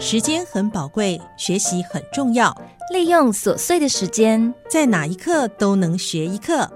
[0.00, 2.56] 时间很宝贵，学习很重要。
[2.92, 6.70] 利用琐碎的时间，在哪一刻都能学一课。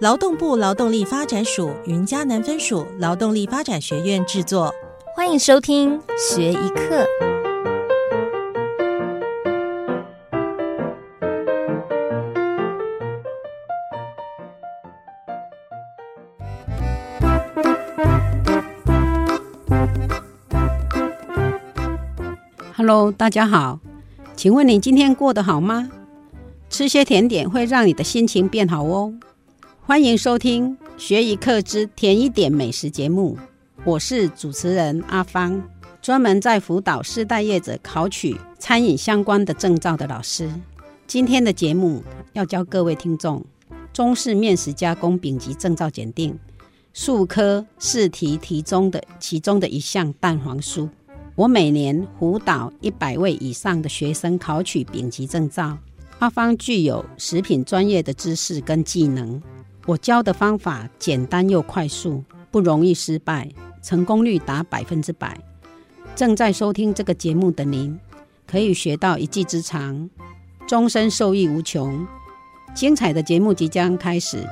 [0.00, 4.72] 劳动部劳动力发展署云嘉南分署劳动力发展学院制作，
[5.16, 7.06] 欢迎收听学一课。
[22.78, 23.80] Hello，大家好，
[24.36, 25.90] 请问你今天过得好吗？
[26.70, 29.12] 吃些甜点会让你的心情变好哦。
[29.84, 33.36] 欢迎收听《学一课之甜一点美食》节目，
[33.84, 35.60] 我是主持人阿芳，
[36.00, 40.48] 专门在辅导世代业者考取餐饮相关的证照的老师。
[41.08, 43.44] 今天的节目要教各位听众
[43.92, 46.38] 中式面食加工丙级证照检定
[46.92, 50.88] 数科试题题中的其中的一项蛋黄酥。
[51.38, 55.78] 我每年辅导一百位以上的学生考取丙级证照。
[56.18, 59.40] 阿芳具有食品专业的知识跟技能，
[59.86, 63.48] 我教的方法简单又快速，不容易失败，
[63.80, 65.38] 成功率达百分之百。
[66.16, 67.96] 正在收听这个节目的您，
[68.44, 70.10] 可以学到一技之长，
[70.66, 72.04] 终身受益无穷。
[72.74, 74.44] 精彩的节目即将开始。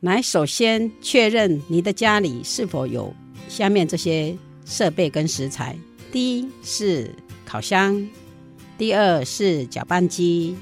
[0.00, 3.12] 来，首先确认你的家里是否有
[3.48, 5.76] 下面这些设备跟食材：
[6.12, 7.10] 第一是
[7.44, 8.08] 烤箱，
[8.76, 10.56] 第二是搅拌机，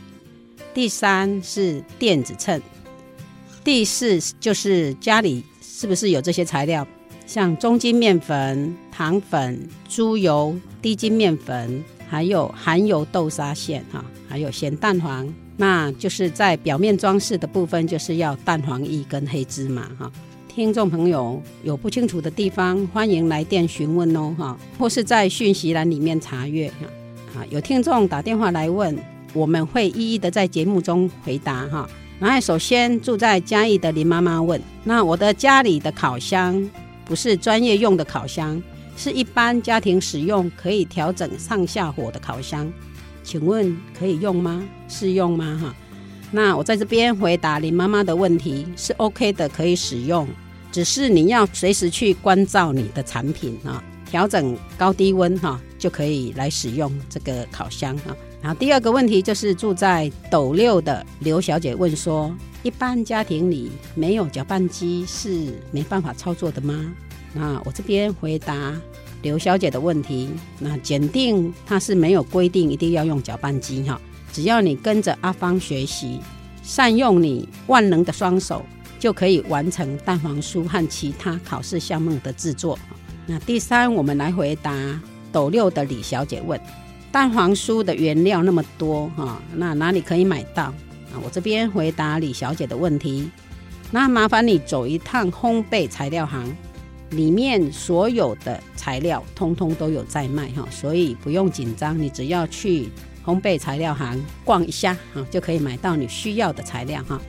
[0.72, 2.58] 第三是电子秤，
[3.62, 6.88] 第四就是家里是不是有这些材料，
[7.26, 15.30] 像中筋面粉、糖粉、猪油、低筋面粉，还有含油豆沙馅哈，还有咸蛋黄。
[15.56, 20.10] 那就是在表面装饰的部分，就是要蛋黄液跟黑芝麻哈。
[20.48, 27.41] 听众朋友有不清楚的地方，欢迎来电询问哦哈，或是在讯息栏里面查阅哈。
[27.41, 28.97] 啊，有听众打电话来问，
[29.34, 31.88] 我们会一一的在节目中回答哈。
[32.19, 36.70] 那首先住在嘉义的林妈妈问，那我的家里的烤箱
[37.04, 38.62] 不是专业用的烤箱，
[38.97, 42.70] 是一般家庭使用可以调整上下火的烤箱。
[43.26, 44.62] 请问可以用吗？
[44.88, 45.59] 适用吗？
[45.60, 45.75] 哈，
[46.31, 50.28] 那我在这边回答林妈妈的问题是 OK 的，可以使用，
[50.70, 58.16] 只是你要随时去关照你的产品啊，调整高低温哈，就可以来使用这个烤箱哈。
[58.41, 62.32] 然后第二个问题就是住在斗六的刘小姐问说，
[62.62, 66.94] 一般家庭里没有搅拌机是没办法操作的吗？
[67.34, 68.72] 那我这边回答。
[69.26, 74.00] 刘小姐的问题，那检定它是没有规定一定要用搅拌机哈，
[74.32, 76.20] 只要你跟着阿芳学习，
[76.62, 78.64] 善用你万能的双手，
[79.00, 82.78] 就可以完成蛋黄酥和其他考试项目的制作。
[83.26, 84.72] 那第三，我们来回答
[85.32, 86.60] 斗六的李小姐问，
[87.10, 90.66] 蛋黄酥的原料那么多哈，那哪里可以买到？
[90.66, 93.28] 啊，我这边回答李小姐的问题，
[93.91, 96.56] 那麻烦你走一趟烘焙材料行。
[97.11, 102.89] 里面所有的材料通通都有在卖哈，所以不用紧张，你只要去
[103.25, 107.21] 烘焙材料行逛一下哈，就可以买到你需要的材料哈。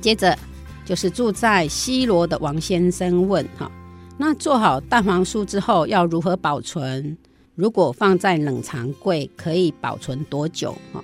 [0.00, 0.38] 接着
[0.84, 3.70] 就是住在西罗的王先生问哈，
[4.18, 7.16] 那做好蛋黄酥之后要如何保存？
[7.54, 11.02] 如果放在冷藏柜可以保存多久哈？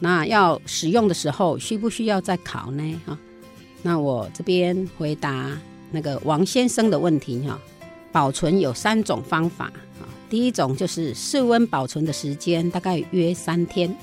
[0.00, 3.00] 那要使用的时候需不需要再烤呢？
[3.06, 3.18] 哈，
[3.82, 5.56] 那我这边回答。
[5.94, 7.58] 那个王先生的问题哈，
[8.12, 9.66] 保存有三种方法
[9.98, 10.04] 啊。
[10.28, 13.96] 第一种就是室温保存的时间大概约三天，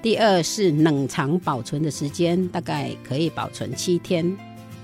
[0.00, 4.34] 第二是冷藏保存的时间大概可以保存七天。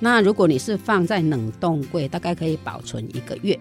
[0.00, 3.58] 那如果你是放在冷冻柜，大概可以保存一个月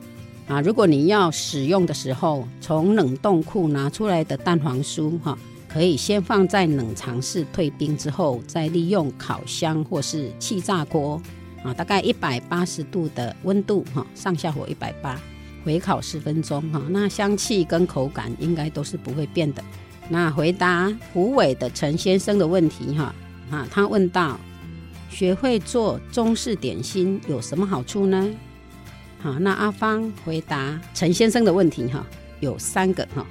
[0.47, 0.59] 啊。
[0.61, 5.37] 如果你要使用的时候，从冷冻库拿出来的蛋黄酥哈，
[5.67, 11.21] 可以先放在冷藏室退冰之后，再利用烤箱或是气炸锅。
[11.67, 15.19] 啊，大概一百八十度的温度哈，上下火一百八，
[15.65, 19.61] 回烤十分钟哈，那香气跟口感应该都是不会变的。
[20.07, 23.13] 那回答胡伟的陈先生的问题哈，
[23.51, 24.39] 啊，他问到
[25.09, 28.29] 学会做中式点心有什么好处呢？
[29.19, 32.05] 好，那阿芳回答陈先生的问题哈，
[32.39, 33.25] 有三个哈，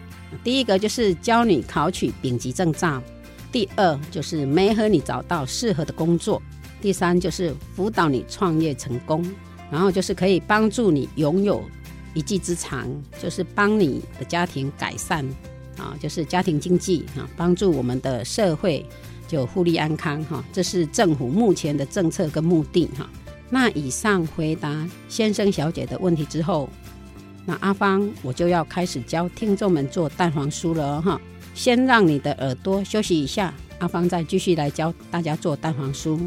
[0.45, 3.03] 第一个就是教你考取丙级证照，
[3.51, 6.43] 第二就是没和你找到适合的工作。
[6.81, 9.25] 第三就是辅导你创业成功，
[9.71, 11.65] 然后就是可以帮助你拥有
[12.15, 12.89] 一技之长，
[13.21, 15.27] 就是帮你的家庭改善
[15.77, 18.85] 啊，就是家庭经济啊，帮助我们的社会
[19.27, 23.09] 就互利安康哈，这是政府目前的政策跟目的哈。
[23.51, 26.69] 那以上回答先生小姐的问题之后，
[27.45, 31.21] 那阿芳我就要开始教听众们做蛋黄酥了哈。
[31.55, 36.19] 先让你的耳朵休息一下，阿芳再继续来教大家做蛋黄酥。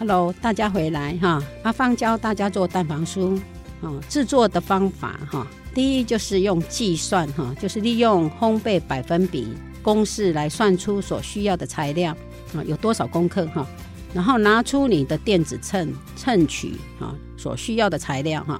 [0.00, 3.38] Hello，大家回来哈，阿芳教大家做蛋黄酥
[3.82, 4.00] 哦。
[4.08, 9.48] 制作的方法哈，第一就是用计算哈，就是利用烘焙百分比
[9.82, 12.16] 公式来算出所需要的材料
[12.54, 13.66] 啊，有多少公克哈。
[14.14, 18.58] 然后拿出你的电子秤，称取啊所需要的材料哈。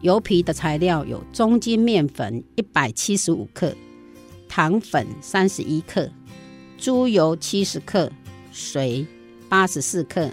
[0.00, 3.72] 油皮的材料有中筋面粉一百七十五克，
[4.48, 6.10] 糖粉三十一克，
[6.76, 8.10] 猪油七十克，
[8.50, 9.06] 水
[9.48, 10.28] 八十四克。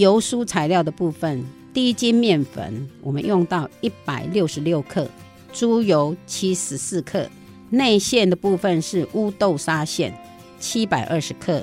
[0.00, 1.44] 油酥材料的部分，
[1.74, 5.06] 低筋面粉我们用到一百六十六克，
[5.52, 7.28] 猪油七十四克。
[7.68, 10.12] 内馅的部分是乌豆沙馅
[10.58, 11.62] 七百二十克。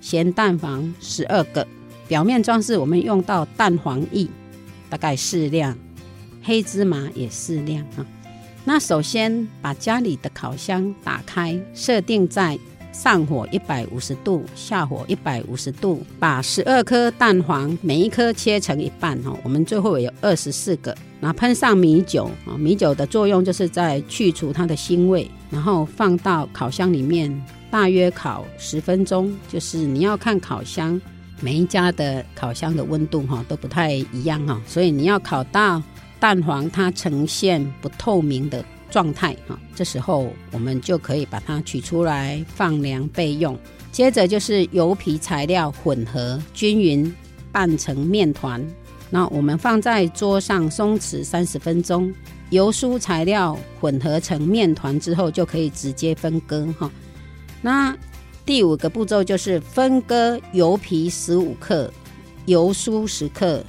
[0.00, 1.66] 咸蛋黄十二个，
[2.06, 4.28] 表面装饰我们用到蛋黄液，
[4.88, 5.76] 大概适量，
[6.44, 8.06] 黑芝麻也适量啊。
[8.64, 12.56] 那首先把家里的烤箱打开，设定在
[12.94, 27.44] 上火一百五十度，下火一百五十度，把十二颗蛋黄每一颗切成一半哈，我们最后有二十四个，然后喷上米酒啊，米酒的作用就是在去除它的腥味，然后放到烤箱里面。
[27.70, 31.00] 大约烤十分钟，就是你要看烤箱，
[31.40, 35.82] 每一家的烤箱的温度哈都不太一样哈，所以你要烤到
[36.20, 38.64] 蛋黄它呈现不透明的
[38.94, 43.58] 状态哈，这时候我们就可以把它取出来放凉备用。
[43.90, 47.12] 接着就是油皮材料混合均匀
[47.50, 48.64] 拌成面团，
[49.10, 52.14] 那我们放在桌上松弛三十分钟。
[52.50, 56.88] 油酥材料混合成面团之后，就可以直接分割哈。
[57.60, 57.96] 那
[58.46, 61.92] 第五个步骤就是分割油皮十五克，
[62.46, 63.64] 油酥十克，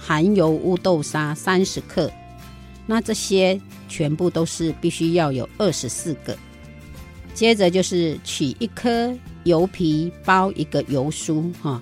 [0.00, 2.10] 含油乌豆沙三十克。
[2.86, 3.60] 那这些
[3.94, 6.36] 全部都是必须要有二十四个。
[7.32, 11.80] 接着就是取一颗油皮包一个油酥哈，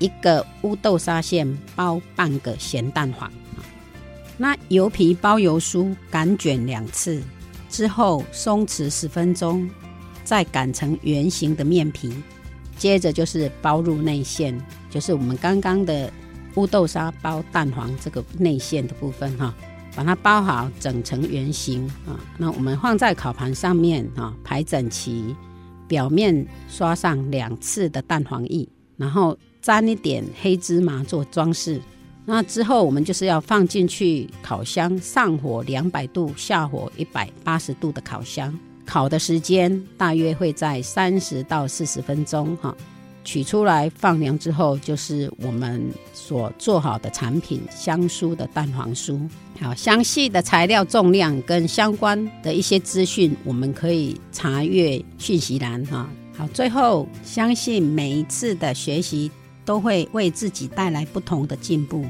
[0.00, 1.46] 一个乌豆沙馅
[1.76, 3.30] 包半个咸蛋黄。
[4.36, 7.22] 那油皮包油酥擀卷两次
[7.70, 9.70] 之后松弛十分钟。
[10.24, 12.12] 再擀成圆形的面皮，
[12.76, 14.60] 接着就是包入内馅，
[14.90, 16.12] 就是我们刚刚的
[16.56, 19.54] 乌豆沙包蛋黄这个内馅的部分哈，
[19.96, 22.14] 把它包好整成圆形啊。
[22.38, 25.34] 那我们放在烤盘上面啊，排整齐，
[25.88, 31.80] 表面刷上两次的蛋黄液，然后沾一点黑芝麻做装饰。
[32.28, 38.56] 那之后我们就是要放进去烤箱，上火两百度，下火一百八十度的烤箱。
[38.84, 42.76] 烤的时间大约会在三十到四十分钟，哈，
[43.26, 45.84] 取出来放凉之后，就是我们
[46.14, 49.20] 所做好的产品香酥的蛋黄酥。
[49.60, 56.08] 好，详细的材料重量跟相关的一些资讯，我们可以查阅讯息栏，哈。
[56.36, 59.30] 好，最后相信每一次的学习
[59.64, 62.06] 都会为自己带来不同的进步，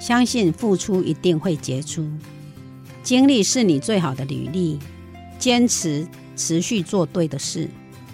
[0.00, 2.06] 相信付出一定会结出，
[3.02, 4.78] 经历是你最好的履历。
[5.38, 6.06] 坚持
[6.36, 7.66] 持续做对的事，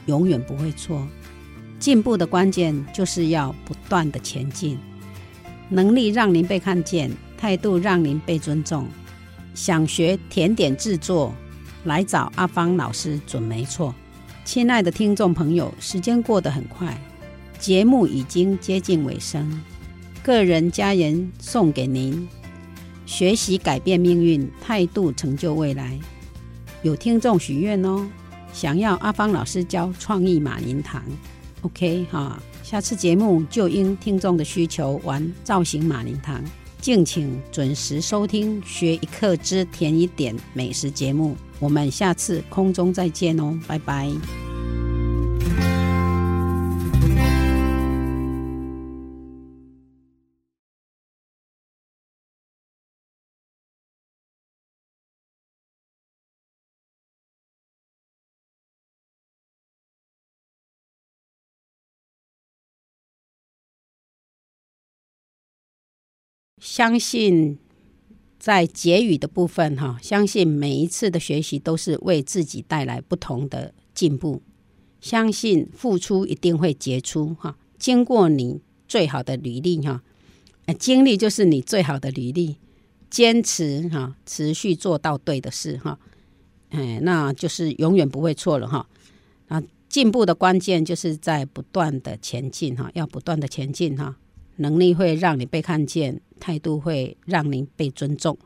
[0.07, 1.05] 永远不会错。
[1.79, 4.79] 进步的关键就是要不断的前进。
[5.69, 8.87] 能力让您被看见，态度让您被尊重。
[9.55, 11.35] 想学甜点制作，
[11.85, 13.95] 来找阿芳老师准没错。
[14.45, 16.97] 亲爱的听众朋友，时间过得很快，
[17.59, 19.61] 节目已经接近尾声。
[20.23, 22.29] 个人家人送给您：
[23.07, 25.99] 学习改变命运，态度成就未来。
[26.83, 28.07] 有听众许愿哦，
[28.53, 31.03] 想要阿芳老师教创意马林堂
[31.67, 36.43] ，OK 哈，下次节目就因听众的需求玩造型马铃堂，
[36.81, 44.46] 敬请准时收听学一课之甜一点美食节目，我们下次空中再见哦，拜拜。
[66.61, 67.59] 相信
[68.39, 74.43] 在结语的部分，哈，相信每一次的学习都是为自己带来不同的进步。
[75.01, 80.03] 相信付出一定会结出，哈，经过你最好的履历，哈，
[80.79, 82.57] 经历就是你最好的履历。
[83.09, 85.99] 坚持，哈，持续做到对的事，哈，
[86.71, 88.89] 哎，那就是永远不会错了哈。
[89.47, 94.17] 啊，进步的关键就是在不断的前进哈，要不断的前进哈。
[94.57, 98.37] 能力会让你被看见，态度会让您被尊重。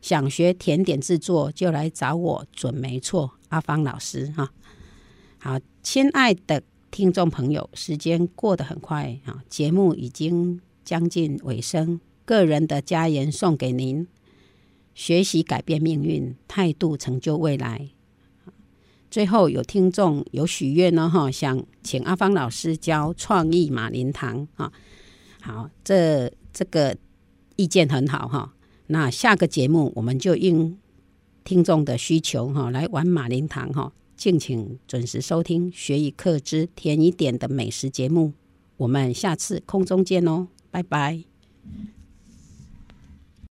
[0.00, 4.50] 想学甜点制作就来找我，准没错，阿芳老师哈。
[5.38, 14.06] 好，亲爱的听众朋友，时间过得很快啊，节目已经将近尾声，个人的家言送给您。
[14.94, 17.88] 学习改变命运，态度成就未来。
[19.10, 24.72] 最后有听众有许愿呢，哈，想请阿芳老师教创意马林糖啊。
[25.42, 26.96] 好，这这个
[27.56, 28.54] 意见很好哈。
[28.86, 30.78] 那下个节目我们就应
[31.44, 33.92] 听众的需求哈，来玩马林糖哈。
[34.16, 38.28] 敬请准时收听《学一课之甜一点的美食节目》，
[38.76, 41.24] 我们下次空中见哦，拜拜。